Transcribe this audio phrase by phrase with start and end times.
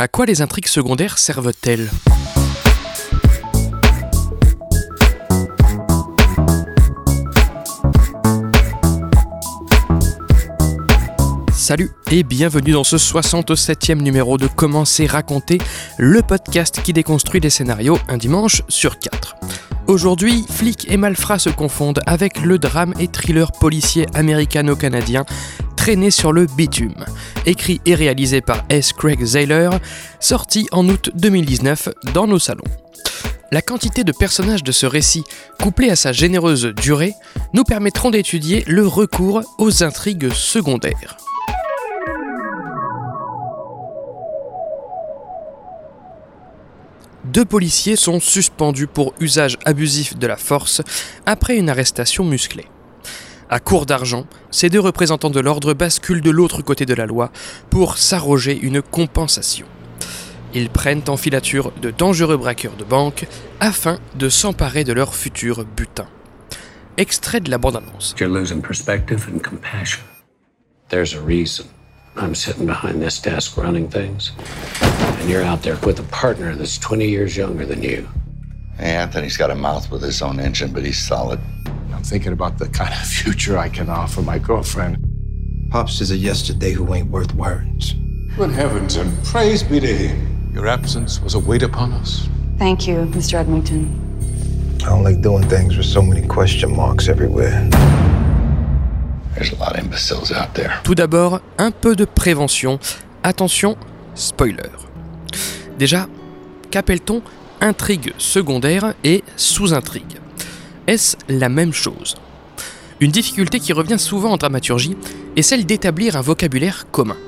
[0.00, 1.90] À quoi les intrigues secondaires servent-elles?
[11.52, 15.08] Salut et bienvenue dans ce 67e numéro de Comment c'est
[15.98, 19.34] le podcast qui déconstruit les scénarios un dimanche sur quatre.
[19.88, 25.24] Aujourd'hui, flics et malfrats se confondent avec le drame et thriller policier américano-canadien
[25.88, 27.06] Traîné sur le bitume,
[27.46, 28.92] écrit et réalisé par S.
[28.92, 29.70] Craig Zahler,
[30.20, 32.60] sorti en août 2019 dans nos salons.
[33.52, 35.24] La quantité de personnages de ce récit,
[35.58, 37.14] couplée à sa généreuse durée,
[37.54, 41.16] nous permettront d'étudier le recours aux intrigues secondaires.
[47.24, 50.82] deux policiers sont suspendus pour usage abusif de la force
[51.24, 52.66] après une arrestation musclée.
[53.50, 57.30] À court d'argent, ces deux représentants de l'ordre basculent de l'autre côté de la loi
[57.70, 59.66] pour s'arroger une compensation.
[60.52, 63.26] Ils prennent en filature de dangereux braqueurs de banque
[63.60, 66.06] afin de s'emparer de leur futur butin.
[66.98, 68.14] Extrait de la bande-annonce.
[70.90, 71.66] There's a reason
[72.16, 74.32] I'm sitting behind this desk running things.
[75.20, 78.08] And you're out there with a partner that's 20 years younger than you.
[78.78, 81.40] Hey, Anthony's got a mouth with his own engine, but he's solid.
[81.98, 84.98] I'm thinking about the kind of future I can offer my girlfriend.
[85.68, 87.94] Pops is a yesterday who ain't worth words.
[88.36, 90.52] Good heavens and praise be to him.
[90.54, 92.28] Your absence was a weight upon us.
[92.56, 93.34] Thank you, Mr.
[93.34, 93.90] Edmonton.
[94.84, 97.68] I don't like doing things with so many question marks everywhere.
[99.34, 100.80] There's a lot of imbeciles out there.
[100.84, 102.78] Tout d'abord, un peu de prévention.
[103.24, 103.76] Attention,
[104.14, 104.70] spoiler.
[105.76, 106.06] Déjà,
[106.70, 107.22] qu'appelle-t-on
[107.60, 110.20] intrigue secondaire et sous-intrigue?
[110.88, 112.14] Est-ce la même chose?
[113.00, 114.96] Une difficulté qui revient souvent en dramaturgie
[115.36, 117.18] est celle d'établir un vocabulaire commun.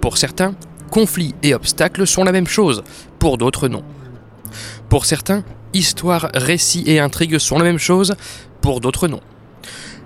[0.00, 0.56] Pour certains,
[0.90, 2.82] conflits et obstacles sont la même chose,
[3.20, 3.84] pour d'autres non.
[4.88, 8.16] Pour certains, histoire, récit et intrigue sont la même chose,
[8.60, 9.20] pour d'autres non.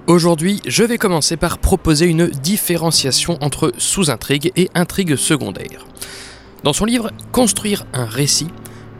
[0.06, 5.86] Aujourd'hui, je vais commencer par proposer une différenciation entre sous-intrigue et intrigue secondaire.
[6.62, 8.48] Dans son livre Construire un récit,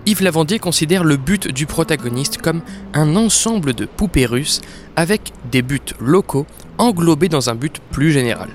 [0.06, 2.62] Yves Lavandier considère le but du protagoniste comme
[2.94, 4.60] un ensemble de poupées russes
[4.94, 6.46] avec des buts locaux
[6.78, 8.50] englobés dans un but plus général.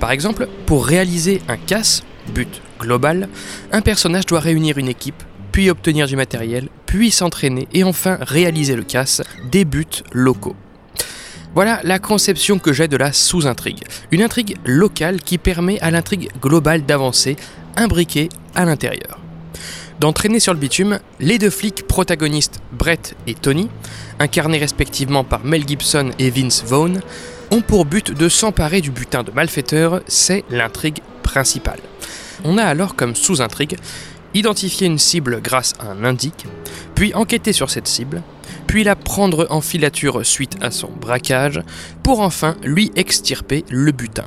[0.00, 2.02] Par exemple, pour réaliser un casse,
[2.34, 3.30] but global,
[3.72, 8.76] un personnage doit réunir une équipe, puis obtenir du matériel, puis s'entraîner et enfin réaliser
[8.76, 10.56] le casse, des buts locaux.
[11.54, 13.84] Voilà la conception que j'ai de la sous-intrigue.
[14.10, 17.36] Une intrigue locale qui permet à l'intrigue globale d'avancer,
[17.76, 19.25] imbriquée à l'intérieur.
[20.00, 23.70] D'entraîner sur le bitume, les deux flics protagonistes Brett et Tony,
[24.18, 27.00] incarnés respectivement par Mel Gibson et Vince Vaughn,
[27.50, 31.80] ont pour but de s'emparer du butin de malfaiteurs, c'est l'intrigue principale.
[32.44, 33.76] On a alors comme sous-intrigue
[34.34, 36.44] identifier une cible grâce à un indique,
[36.94, 38.22] puis enquêter sur cette cible,
[38.66, 41.62] puis la prendre en filature suite à son braquage,
[42.02, 44.26] pour enfin lui extirper le butin.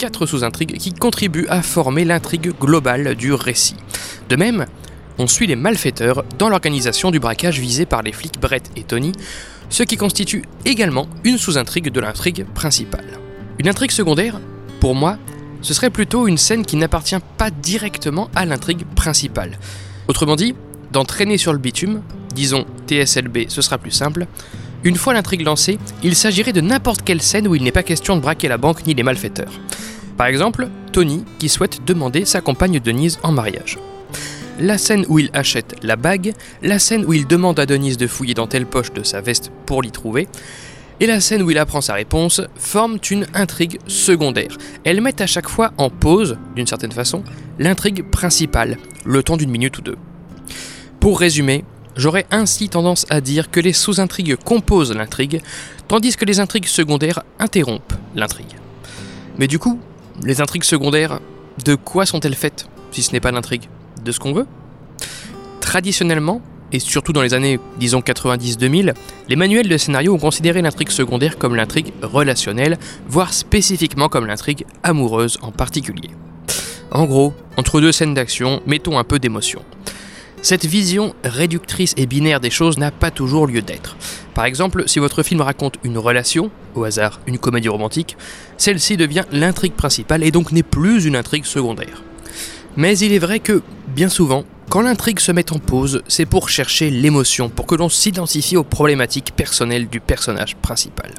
[0.00, 3.76] Quatre sous-intrigues qui contribuent à former l'intrigue globale du récit.
[4.28, 4.66] De même,
[5.20, 9.12] on suit les malfaiteurs dans l'organisation du braquage visé par les flics Brett et Tony,
[9.68, 13.04] ce qui constitue également une sous-intrigue de l'intrigue principale.
[13.58, 14.40] Une intrigue secondaire,
[14.80, 15.18] pour moi,
[15.60, 19.58] ce serait plutôt une scène qui n'appartient pas directement à l'intrigue principale.
[20.08, 20.54] Autrement dit,
[20.90, 22.00] d'entraîner sur le bitume,
[22.34, 24.26] disons TSLB, ce sera plus simple,
[24.84, 28.16] une fois l'intrigue lancée, il s'agirait de n'importe quelle scène où il n'est pas question
[28.16, 29.52] de braquer la banque ni les malfaiteurs.
[30.16, 33.76] Par exemple, Tony qui souhaite demander sa compagne Denise en mariage.
[34.58, 38.06] La scène où il achète la bague, la scène où il demande à Denise de
[38.06, 40.28] fouiller dans telle poche de sa veste pour l'y trouver,
[41.00, 44.58] et la scène où il apprend sa réponse forment une intrigue secondaire.
[44.84, 47.24] Elles mettent à chaque fois en pause, d'une certaine façon,
[47.58, 49.96] l'intrigue principale, le temps d'une minute ou deux.
[51.00, 51.64] Pour résumer,
[51.96, 55.40] j'aurais ainsi tendance à dire que les sous-intrigues composent l'intrigue,
[55.88, 58.56] tandis que les intrigues secondaires interrompent l'intrigue.
[59.38, 59.80] Mais du coup,
[60.22, 61.20] les intrigues secondaires,
[61.64, 63.70] de quoi sont-elles faites, si ce n'est pas l'intrigue?
[64.04, 64.46] De ce qu'on veut
[65.60, 66.40] Traditionnellement,
[66.72, 68.94] et surtout dans les années, disons 90-2000,
[69.28, 72.78] les manuels de scénario ont considéré l'intrigue secondaire comme l'intrigue relationnelle,
[73.08, 76.10] voire spécifiquement comme l'intrigue amoureuse en particulier.
[76.90, 79.62] En gros, entre deux scènes d'action, mettons un peu d'émotion.
[80.42, 83.96] Cette vision réductrice et binaire des choses n'a pas toujours lieu d'être.
[84.34, 88.16] Par exemple, si votre film raconte une relation, au hasard une comédie romantique,
[88.56, 92.02] celle-ci devient l'intrigue principale et donc n'est plus une intrigue secondaire.
[92.76, 96.48] Mais il est vrai que, bien souvent, quand l'intrigue se met en pause, c'est pour
[96.48, 101.12] chercher l'émotion, pour que l'on s'identifie aux problématiques personnelles du personnage principal.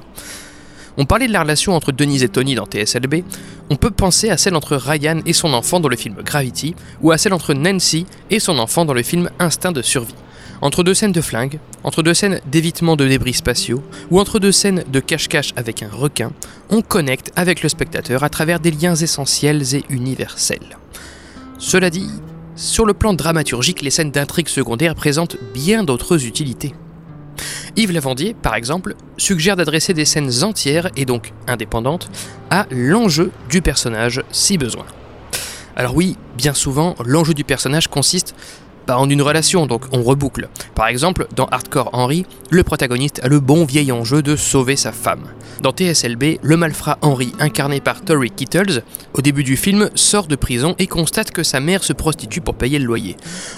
[0.98, 3.24] On parlait de la relation entre Denise et Tony dans TSLB,
[3.69, 7.12] on peut penser à celle entre Ryan et son enfant dans le film Gravity, ou
[7.12, 10.15] à celle entre Nancy et son enfant dans le film Instinct de survie.
[10.62, 14.51] Entre deux scènes de flingue, entre deux scènes d'évitement de débris spatiaux, ou entre deux
[14.51, 16.31] scènes de cache-cache avec un requin,
[16.69, 20.77] on connecte avec le spectateur à travers des liens essentiels et universels.
[21.61, 22.09] Cela dit,
[22.55, 26.73] sur le plan dramaturgique, les scènes d'intrigue secondaire présentent bien d'autres utilités.
[27.75, 32.09] Yves Lavandier, par exemple, suggère d'adresser des scènes entières et donc indépendantes
[32.49, 34.87] à l'enjeu du personnage si besoin.
[35.75, 38.33] Alors oui, bien souvent, l'enjeu du personnage consiste
[38.86, 40.50] pas en une relation, donc on reboucle.
[40.75, 44.92] Par exemple, dans Hardcore Henry, le protagoniste a le bon vieil enjeu de sauver sa
[44.92, 45.24] femme.
[45.62, 48.81] Dans TSLB, le malfrat Henry, incarné par Tori Kittles,
[49.13, 52.56] au début du film, sort de prison et constate que sa mère se prostitue pour
[52.56, 53.16] payer le loyer.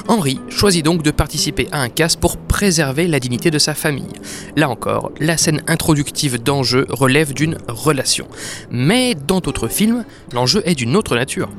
[0.08, 4.12] Henry choisit donc de participer à un casse pour préserver la dignité de sa famille.
[4.58, 8.28] Là encore, la scène introductive d'enjeu relève d'une relation.
[8.70, 10.04] Mais dans d'autres films,
[10.34, 11.50] l'enjeu est d'une autre nature.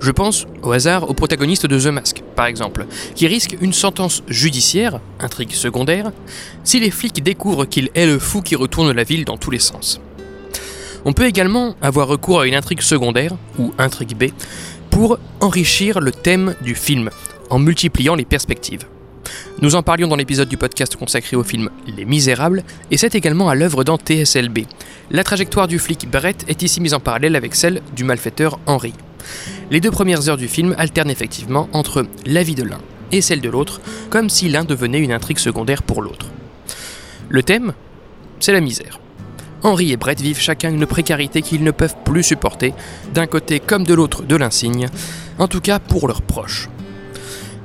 [0.00, 4.22] Je pense au hasard au protagoniste de The Mask, par exemple, qui risque une sentence
[4.28, 6.12] judiciaire, intrigue secondaire,
[6.64, 9.58] si les flics découvrent qu'il est le fou qui retourne la ville dans tous les
[9.58, 10.00] sens.
[11.04, 14.30] On peut également avoir recours à une intrigue secondaire, ou intrigue B,
[14.90, 17.10] pour enrichir le thème du film,
[17.50, 18.86] en multipliant les perspectives.
[19.60, 23.48] Nous en parlions dans l'épisode du podcast consacré au film Les Misérables, et c'est également
[23.48, 24.60] à l'œuvre dans TSLB.
[25.10, 28.92] La trajectoire du flic Brett est ici mise en parallèle avec celle du malfaiteur Henry.
[29.72, 32.80] Les deux premières heures du film alternent effectivement entre la vie de l'un
[33.10, 33.80] et celle de l'autre,
[34.10, 36.26] comme si l'un devenait une intrigue secondaire pour l'autre.
[37.30, 37.72] Le thème,
[38.38, 39.00] c'est la misère.
[39.62, 42.74] Henri et Brett vivent chacun une précarité qu'ils ne peuvent plus supporter,
[43.14, 44.88] d'un côté comme de l'autre de l'insigne,
[45.38, 46.68] en tout cas pour leurs proches.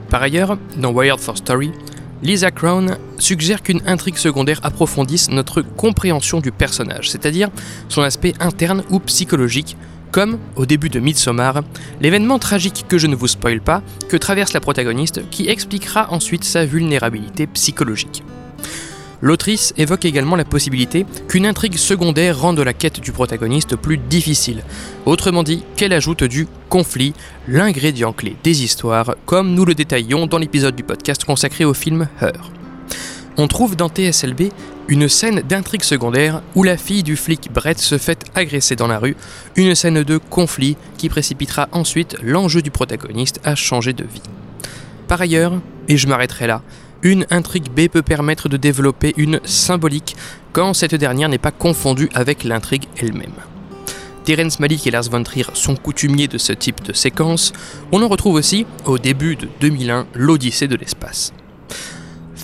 [0.10, 1.74] Par ailleurs, dans Wired for Story,
[2.24, 7.50] Lisa Crown suggère qu'une intrigue secondaire approfondisse notre compréhension du personnage, c'est-à-dire
[7.89, 9.75] son aspect interne ou psychologique,
[10.12, 11.62] comme, au début de Midsommar,
[12.01, 16.44] l'événement tragique que je ne vous spoile pas, que traverse la protagoniste, qui expliquera ensuite
[16.44, 18.24] sa vulnérabilité psychologique.
[19.21, 24.63] L'autrice évoque également la possibilité qu'une intrigue secondaire rende la quête du protagoniste plus difficile,
[25.06, 27.13] autrement dit qu'elle ajoute du conflit,
[27.48, 32.07] l'ingrédient clé des histoires, comme nous le détaillions dans l'épisode du podcast consacré au film
[32.21, 32.51] Her.
[33.38, 34.51] On trouve dans TSLB
[34.88, 39.00] une scène d'intrigue secondaire où la fille du flic Brett se fait agresser dans la
[39.00, 39.18] rue,
[39.56, 44.22] une scène de conflit qui précipitera ensuite l'enjeu du protagoniste à changer de vie.
[45.07, 45.54] Par ailleurs,
[45.88, 46.62] et je m'arrêterai là,
[47.04, 50.16] une intrigue B peut permettre de développer une symbolique
[50.54, 53.36] quand cette dernière n'est pas confondue avec l'intrigue elle-même.
[54.24, 57.54] Terence Malik et Lars von Trier sont coutumiers de ce type de séquence,
[57.92, 61.31] on en retrouve aussi, au début de 2001, l'Odyssée de l'espace.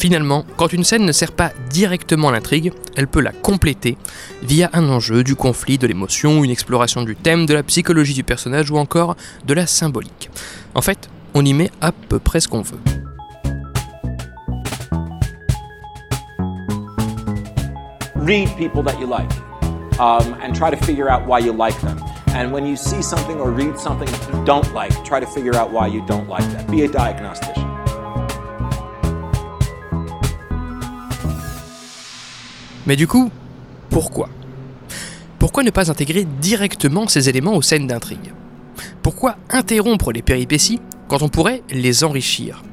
[0.04, 3.98] Finalement, quand une scène ne sert pas directement l'intrigue, elle peut la compléter
[4.42, 8.26] via un enjeu, du conflit, de l'émotion, une exploration du thème, de la psychologie du
[8.26, 9.16] personnage ou encore
[9.46, 10.30] de la symbolique.
[10.76, 12.82] En fait, on y met à peu près ce qu'on veut.
[18.16, 19.32] Read people that you like
[20.02, 21.98] um, and try to figure out why you like them.
[22.36, 25.72] And when you see something or read something you don't like, try to figure out
[25.72, 26.70] why you don't like that.
[26.70, 27.63] Be a diagnostician.
[32.86, 33.32] Mais du coup,
[33.90, 34.30] pourquoi?
[35.40, 38.34] Pourquoi ne pas intégrer directement ces éléments aux scènes d'intrigue?
[39.02, 42.64] Pourquoi interrompre les péripéties quand on pourrait les enrichir?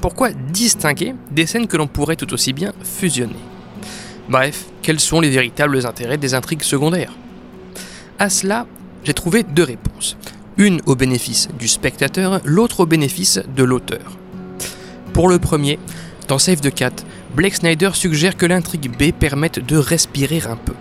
[0.00, 3.36] Pourquoi distinguer des scènes que l'on pourrait tout aussi bien fusionner?
[4.28, 7.12] Bref, quels sont les véritables intérêts des intrigues secondaires?
[8.18, 8.66] À cela,
[9.04, 10.16] j'ai trouvé deux réponses.
[10.58, 14.18] Une au bénéfice du spectateur, l'autre au bénéfice de l'auteur.
[15.12, 15.78] Pour le premier,
[16.28, 16.92] dans Save the Cat,
[17.34, 20.74] Blake Snyder suggère que l'intrigue B permette de respirer un peu.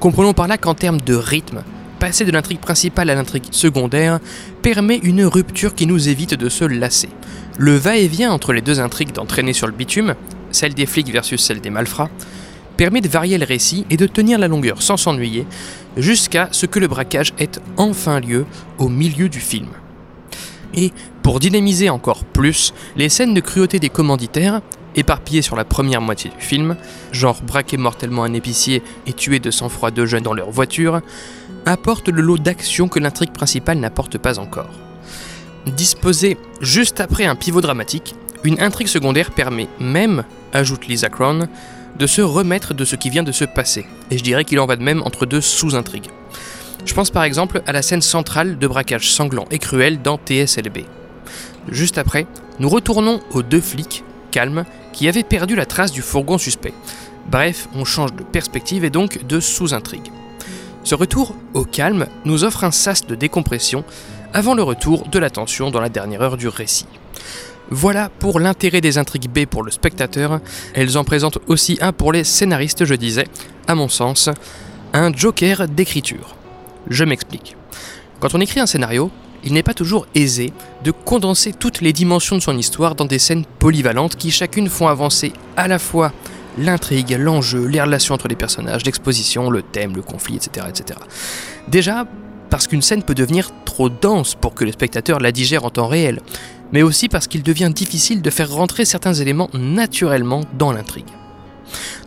[0.00, 1.62] Comprenons par là qu'en termes de rythme,
[1.98, 4.18] passer de l'intrigue principale à l'intrigue secondaire
[4.62, 7.10] permet une rupture qui nous évite de se lasser.
[7.58, 10.14] Le va-et-vient entre les deux intrigues d'entraîner sur le bitume,
[10.50, 12.10] celle des flics versus celle des malfrats,
[12.78, 15.46] permet de varier le récit et de tenir la longueur sans s'ennuyer,
[15.98, 18.46] jusqu'à ce que le braquage ait enfin lieu
[18.78, 19.68] au milieu du film.
[20.74, 20.92] Et
[21.22, 24.62] pour dynamiser encore plus, les scènes de cruauté des commanditaires
[24.96, 26.76] éparpillés sur la première moitié du film,
[27.12, 31.00] genre braquer mortellement un épicier et tuer de sang-froid deux jeunes dans leur voiture,
[31.66, 34.70] apportent le lot d'action que l'intrigue principale n'apporte pas encore.
[35.66, 41.48] Disposée juste après un pivot dramatique, une intrigue secondaire permet même, ajoute Lisa Crown,
[41.98, 44.66] de se remettre de ce qui vient de se passer, et je dirais qu'il en
[44.66, 46.10] va de même entre deux sous-intrigues.
[46.84, 50.78] Je pense par exemple à la scène centrale de braquage sanglant et cruel dans TSLB.
[51.68, 52.26] Juste après,
[52.58, 56.74] nous retournons aux deux flics, calmes, qui avaient perdu la trace du fourgon suspect.
[57.30, 60.10] Bref, on change de perspective et donc de sous-intrigue.
[60.84, 63.84] Ce retour au calme nous offre un sas de décompression
[64.32, 66.86] avant le retour de la tension dans la dernière heure du récit.
[67.70, 70.40] Voilà pour l'intérêt des intrigues B pour le spectateur.
[70.74, 73.26] Elles en présentent aussi un pour les scénaristes, je disais,
[73.66, 74.28] à mon sens,
[74.92, 76.36] un joker d'écriture.
[76.88, 77.56] Je m'explique.
[78.20, 79.10] Quand on écrit un scénario,
[79.44, 80.52] il n'est pas toujours aisé
[80.84, 84.88] de condenser toutes les dimensions de son histoire dans des scènes polyvalentes qui chacune font
[84.88, 86.12] avancer à la fois
[86.58, 90.66] l'intrigue, l'enjeu, les relations entre les personnages, l'exposition, le thème, le conflit, etc.
[90.68, 90.98] etc.
[91.68, 92.06] Déjà,
[92.50, 95.86] parce qu'une scène peut devenir trop dense pour que le spectateur la digère en temps
[95.86, 96.20] réel,
[96.72, 101.06] mais aussi parce qu'il devient difficile de faire rentrer certains éléments naturellement dans l'intrigue.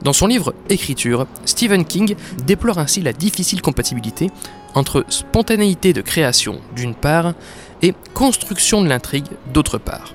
[0.04, 2.16] Dans son livre Écriture, Stephen King
[2.46, 4.30] déplore ainsi la difficile compatibilité
[4.76, 7.34] entre spontanéité de création d'une part
[7.82, 10.14] et construction de l'intrigue d'autre part.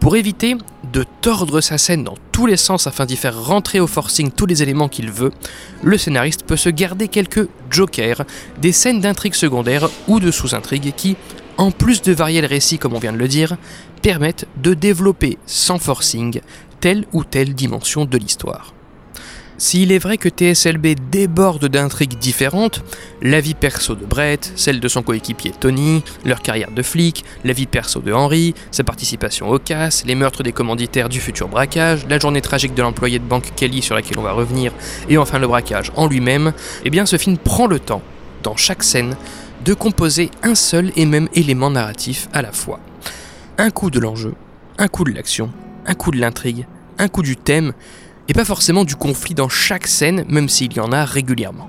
[0.00, 0.56] Pour éviter
[0.92, 4.46] de tordre sa scène dans tous les sens afin d'y faire rentrer au forcing tous
[4.46, 5.30] les éléments qu'il veut,
[5.82, 8.24] le scénariste peut se garder quelques jokers,
[8.60, 11.16] des scènes d'intrigue secondaire ou de sous-intrigue qui,
[11.58, 13.56] en plus de varier le récit comme on vient de le dire,
[14.00, 16.40] permettent de développer sans forcing
[16.80, 18.72] telle ou telle dimension de l'histoire.
[19.60, 22.82] S'il est vrai que TSLB déborde d'intrigues différentes,
[23.20, 27.52] la vie perso de Brett, celle de son coéquipier Tony, leur carrière de flic, la
[27.52, 32.06] vie perso de Henry, sa participation au casse, les meurtres des commanditaires du futur braquage,
[32.08, 34.72] la journée tragique de l'employé de banque Kelly sur laquelle on va revenir,
[35.10, 36.54] et enfin le braquage en lui-même,
[36.86, 38.00] eh bien ce film prend le temps,
[38.42, 39.14] dans chaque scène,
[39.66, 42.80] de composer un seul et même élément narratif à la fois.
[43.58, 44.32] Un coup de l'enjeu,
[44.78, 45.50] un coup de l'action,
[45.84, 47.74] un coup de l'intrigue, un coup du thème,
[48.30, 51.68] et pas forcément du conflit dans chaque scène, même s'il y en a régulièrement.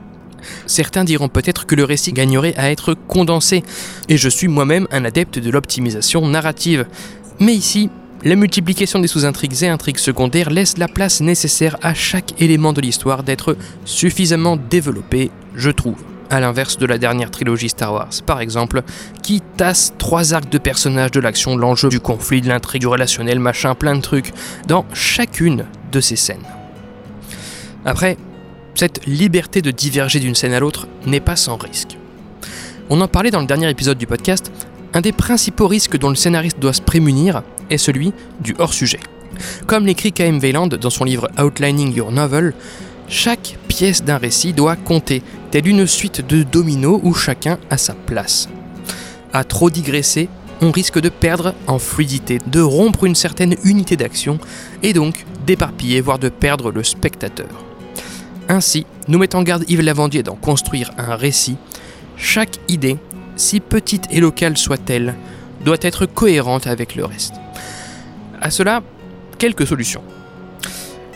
[0.67, 3.63] Certains diront peut-être que le récit gagnerait à être condensé,
[4.09, 6.85] et je suis moi-même un adepte de l'optimisation narrative.
[7.39, 7.89] Mais ici,
[8.23, 12.81] la multiplication des sous-intrigues et intrigues secondaires laisse la place nécessaire à chaque élément de
[12.81, 15.97] l'histoire d'être suffisamment développé, je trouve.
[16.31, 18.83] À l'inverse de la dernière trilogie Star Wars, par exemple,
[19.21, 22.87] qui tasse trois arcs de personnages, de l'action, de l'enjeu, du conflit, de l'intrigue, du
[22.87, 24.31] relationnel, machin, plein de trucs,
[24.65, 26.45] dans chacune de ces scènes.
[27.83, 28.15] Après,
[28.75, 31.97] cette liberté de diverger d'une scène à l'autre n'est pas sans risque.
[32.89, 34.53] On en parlait dans le dernier épisode du podcast,
[34.93, 39.01] un des principaux risques dont le scénariste doit se prémunir est celui du hors-sujet.
[39.67, 40.39] Comme l'écrit K.M.
[40.39, 42.53] Weiland dans son livre Outlining Your Novel,
[43.11, 47.93] chaque pièce d'un récit doit compter, telle une suite de dominos où chacun a sa
[47.93, 48.47] place.
[49.33, 50.29] À trop digresser,
[50.61, 54.39] on risque de perdre en fluidité, de rompre une certaine unité d'action
[54.81, 57.49] et donc d'éparpiller, voire de perdre le spectateur.
[58.47, 61.57] Ainsi, nous met en garde Yves Lavandier d'en construire un récit.
[62.15, 62.97] Chaque idée,
[63.35, 65.15] si petite et locale soit-elle,
[65.65, 67.33] doit être cohérente avec le reste.
[68.39, 68.81] À cela,
[69.37, 70.03] quelques solutions.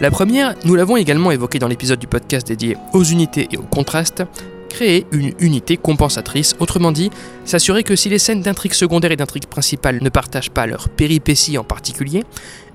[0.01, 3.61] La première, nous l'avons également évoqué dans l'épisode du podcast dédié aux unités et aux
[3.63, 4.23] contrastes,
[4.67, 7.11] créer une unité compensatrice, autrement dit,
[7.45, 11.57] s'assurer que si les scènes d'intrigue secondaire et d'intrigue principale ne partagent pas leur péripéties
[11.57, 12.25] en particulier,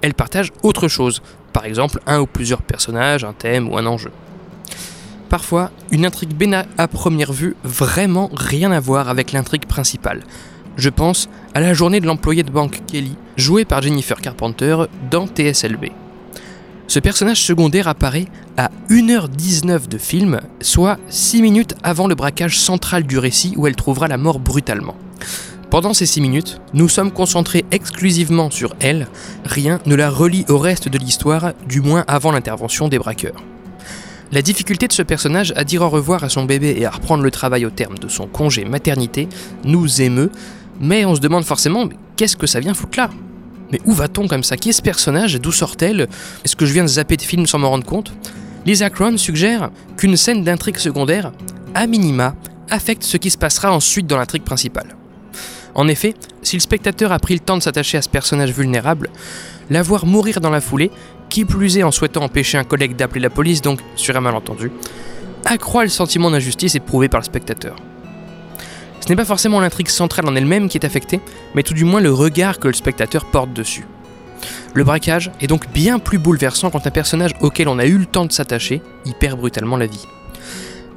[0.01, 1.21] elles partagent autre chose,
[1.53, 4.13] par exemple un ou plusieurs personnages, un thème ou un enjeu.
[5.29, 10.23] Parfois, une intrigue B n'a à première vue vraiment rien à voir avec l'intrigue principale.
[10.79, 15.27] Je pense à la journée de l'employé de banque Kelly, jouée par Jennifer Carpenter dans
[15.27, 15.91] TSLB.
[16.91, 23.05] Ce personnage secondaire apparaît à 1h19 de film, soit 6 minutes avant le braquage central
[23.05, 24.97] du récit où elle trouvera la mort brutalement.
[25.71, 29.07] Pendant ces 6 minutes, nous sommes concentrés exclusivement sur elle,
[29.45, 33.45] rien ne la relie au reste de l'histoire, du moins avant l'intervention des braqueurs.
[34.33, 37.23] La difficulté de ce personnage à dire au revoir à son bébé et à reprendre
[37.23, 39.29] le travail au terme de son congé maternité
[39.63, 40.33] nous émeut,
[40.81, 43.11] mais on se demande forcément qu'est-ce que ça vient foutre là?
[43.73, 44.57] Mais où va-t-on comme ça?
[44.57, 45.41] Qui est ce personnage?
[45.41, 46.09] D'où sort-elle?
[46.45, 48.13] Est-ce que je viens de zapper de film sans me rendre compte?
[48.67, 51.33] Lisa Cron suggère qu'une scène d'intrigue secondaire,
[51.75, 52.35] à minima,
[52.69, 54.97] affecte ce qui se passera ensuite dans l'intrigue principale.
[55.75, 59.09] En effet, si le spectateur a pris le temps de s'attacher à ce personnage vulnérable,
[59.71, 60.91] la voir mourir dans la foulée,
[61.29, 64.71] qui plus est en souhaitant empêcher un collègue d'appeler la police, donc sur un malentendu,
[65.45, 67.77] accroît le sentiment d'injustice éprouvé par le spectateur.
[69.01, 71.21] Ce n'est pas forcément l'intrigue centrale en elle-même qui est affectée,
[71.55, 73.87] mais tout du moins le regard que le spectateur porte dessus.
[74.73, 78.07] Le braquage est donc bien plus bouleversant quand un personnage auquel on a eu le
[78.07, 80.07] temps de s'attacher y perd brutalement la vie.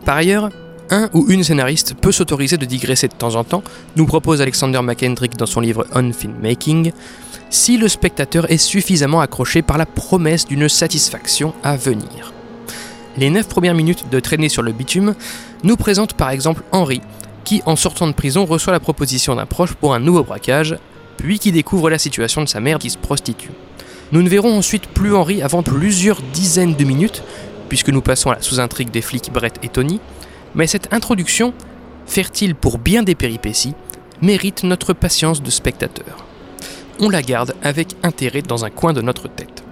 [0.06, 0.50] Par ailleurs,
[0.90, 3.64] un ou une scénariste peut s'autoriser de digresser de temps en temps,
[3.96, 6.92] nous propose Alexander McKendrick dans son livre On Filmmaking,
[7.50, 12.34] si le spectateur est suffisamment accroché par la promesse d'une satisfaction à venir.
[13.18, 15.16] Les 9 premières minutes de traîner sur le bitume
[15.64, 17.02] nous présentent par exemple Henry,
[17.44, 20.78] qui en sortant de prison reçoit la proposition d'un proche pour un nouveau braquage,
[21.18, 23.52] puis qui découvre la situation de sa mère qui se prostitue.
[24.12, 27.24] Nous ne verrons ensuite plus Henry avant plusieurs dizaines de minutes,
[27.70, 30.00] puisque nous passons à la sous-intrigue des flics Brett et Tony,
[30.56, 31.54] mais cette introduction,
[32.06, 33.74] fertile pour bien des péripéties,
[34.22, 36.26] mérite notre patience de spectateur.
[37.00, 39.63] On la garde avec intérêt dans un coin de notre tête.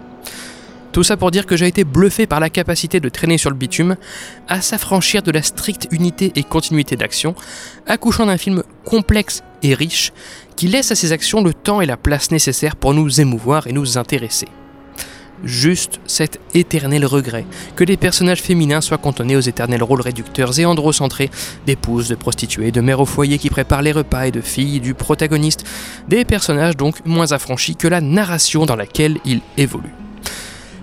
[0.91, 3.55] Tout ça pour dire que j'ai été bluffé par la capacité de traîner sur le
[3.55, 3.95] bitume,
[4.50, 7.33] à s'affranchir de la stricte unité et continuité d'action,
[7.88, 10.12] accouchant d'un film complexe et riche
[10.57, 13.74] qui laisse à ses actions le temps et la place nécessaires pour nous émouvoir et
[13.74, 14.48] nous intéresser.
[15.43, 17.45] Juste cet éternel regret
[17.75, 21.31] que les personnages féminins soient cantonnés aux éternels rôles réducteurs et androcentrés
[21.65, 24.93] d'épouses, de prostituées, de mères au foyer qui préparent les repas et de filles du
[24.93, 25.65] protagoniste,
[26.07, 29.95] des personnages donc moins affranchis que la narration dans laquelle ils évoluent.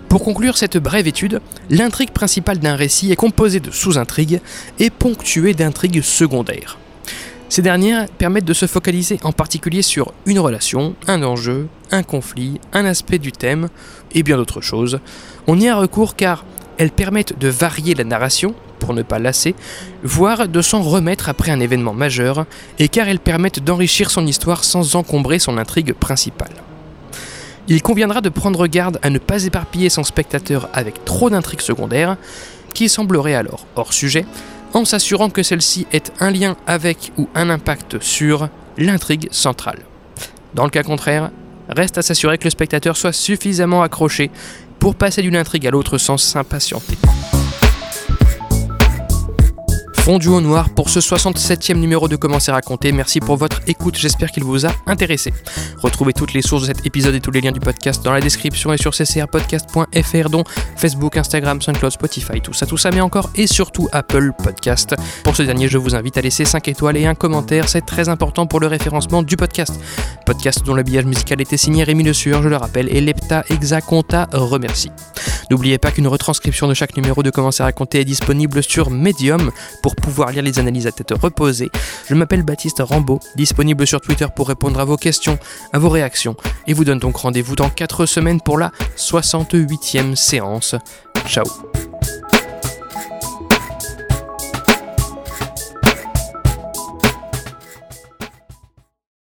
[0.09, 1.39] Pour conclure cette brève étude,
[1.69, 4.41] l'intrigue principale d'un récit est composée de sous-intrigues
[4.79, 6.79] et ponctuée d'intrigues secondaires.
[7.47, 12.59] Ces dernières permettent de se focaliser en particulier sur une relation, un enjeu, un conflit,
[12.73, 13.69] un aspect du thème
[14.11, 14.99] et bien d'autres choses.
[15.45, 16.43] On y a recours car
[16.79, 19.53] elles permettent de varier la narration, pour ne pas lasser,
[20.01, 22.45] voire de s'en remettre après un événement majeur,
[22.79, 26.53] et car elles permettent d'enrichir son histoire sans encombrer son intrigue principale.
[27.71, 32.17] Il conviendra de prendre garde à ne pas éparpiller son spectateur avec trop d'intrigues secondaires,
[32.73, 34.25] qui sembleraient alors hors sujet,
[34.73, 39.79] en s'assurant que celle-ci ait un lien avec ou un impact sur l'intrigue centrale.
[40.55, 41.29] Dans le cas contraire,
[41.69, 44.31] reste à s'assurer que le spectateur soit suffisamment accroché
[44.79, 46.97] pour passer d'une intrigue à l'autre sans s'impatienter
[50.09, 52.91] fondu au noir pour ce 67e numéro de Commencer à raconter.
[52.91, 55.31] Merci pour votre écoute, j'espère qu'il vous a intéressé.
[55.83, 58.19] Retrouvez toutes les sources de cet épisode et tous les liens du podcast dans la
[58.19, 60.43] description et sur ccrpodcast.fr dont
[60.77, 64.95] Facebook, Instagram, SoundCloud, Spotify, tout ça, tout ça, mais encore et surtout Apple Podcast.
[65.23, 68.09] Pour ce dernier, je vous invite à laisser 5 étoiles et un commentaire, c'est très
[68.09, 69.79] important pour le référencement du podcast.
[70.25, 74.27] Podcast dont l'habillage musical était signé Rémi Le Sueur, je le rappelle, et Lepta Exaconta
[74.33, 74.89] remercie.
[75.51, 79.51] N'oubliez pas qu'une retranscription de chaque numéro de Commencer à raconter est disponible sur Medium
[79.81, 81.69] pour pouvoir lire les analyses à tête reposée.
[82.07, 85.37] Je m'appelle Baptiste Rambaud, disponible sur Twitter pour répondre à vos questions,
[85.73, 86.35] à vos réactions,
[86.67, 90.75] et vous donne donc rendez-vous dans 4 semaines pour la 68e séance.
[91.27, 91.45] Ciao